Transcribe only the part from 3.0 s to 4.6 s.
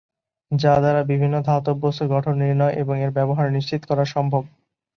এর ব্যবহার নিশ্চিত করা সম্ভব।